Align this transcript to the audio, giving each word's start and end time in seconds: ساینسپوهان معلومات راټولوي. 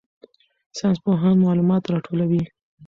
ساینسپوهان 0.77 1.35
معلومات 1.45 1.83
راټولوي. 1.93 2.43